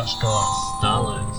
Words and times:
что 0.00 0.40
осталось. 0.40 1.36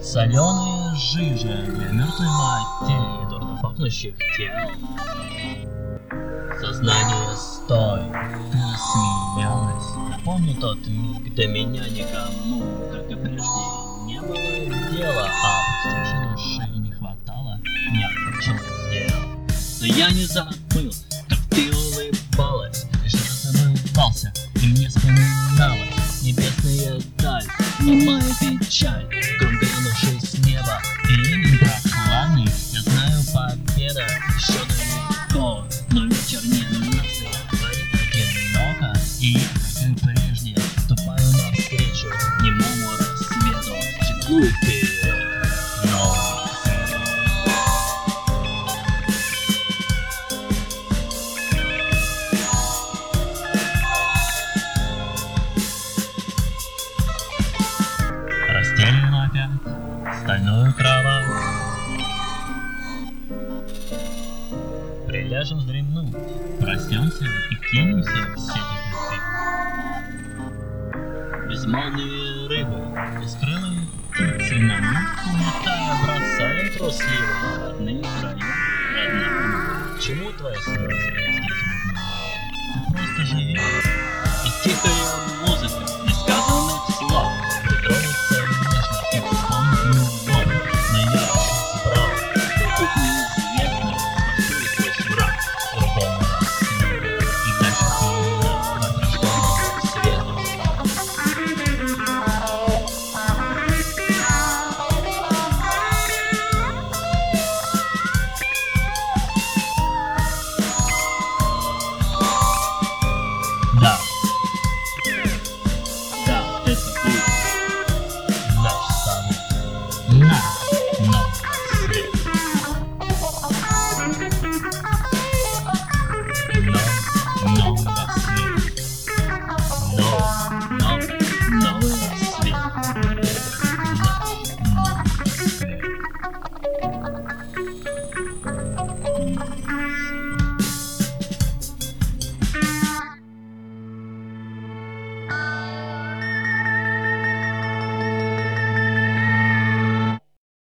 Соленые 0.00 0.94
жижа 0.94 1.66
для 1.66 1.88
мертвой 1.88 2.28
матери, 2.28 3.28
дурно 3.28 3.58
пахнущих 3.60 4.14
тел. 4.36 4.70
Сознание, 6.60 7.36
стой, 7.36 8.02
ты 8.52 8.58
смеялась. 8.78 9.84
Я 10.10 10.20
помню 10.24 10.54
тот 10.60 10.78
миг, 10.86 11.24
где 11.24 11.48
меня 11.48 11.88
никому, 11.88 12.62
как 12.92 13.10
и 13.10 13.14
прежде, 13.16 13.48
не 14.06 14.20
было 14.20 14.92
дела, 14.92 15.28
а 15.28 15.60
пустевшей 15.82 16.30
души 16.30 16.70
не 16.78 16.92
хватало, 16.92 17.60
не 17.90 18.04
окончилось 18.04 18.62
дело. 18.92 19.22
Но 19.80 19.86
я 19.86 20.10
не 20.10 20.24
забыл, 20.24 20.61
Расстелим 58.48 59.14
опять 59.14 59.50
стальную 60.22 60.72
кровать. 60.74 61.26
Приляжем 65.08 65.58
вздремнуть, 65.58 66.14
проснемся 66.60 67.24
и 67.24 67.54
кинемся 67.70 68.10
в 68.10 68.38
сети. 68.38 68.82
Безмолвные 71.48 72.48
рыбы, 72.48 72.80
бескрылые 73.20 73.81
птицы 74.12 74.58
на 74.58 74.78
мутку 74.80 75.30
летая 75.38 75.94
бросают 76.02 76.76
трусливо 76.76 77.58
родные 77.60 78.04
края. 78.20 78.38
Чему 80.00 80.32
твои 80.32 80.54
слезы, 80.56 81.12
просто 82.92 83.24
живи, 83.26 83.58